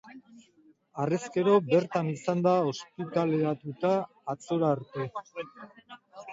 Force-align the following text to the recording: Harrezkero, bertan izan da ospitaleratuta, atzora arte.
Harrezkero, 1.03 1.53
bertan 1.67 2.09
izan 2.15 2.41
da 2.49 2.55
ospitaleratuta, 2.73 3.95
atzora 4.35 4.75
arte. 4.81 5.09